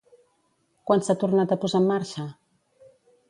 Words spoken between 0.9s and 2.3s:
Quan s'ha tornat a posar en marxa?